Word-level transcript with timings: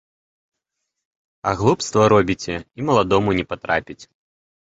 А 1.49 1.53
глупства 1.59 2.07
робіце, 2.15 2.57
і 2.75 2.81
маладому 2.89 3.31
не 3.43 3.45
патрапіць. 3.53 4.01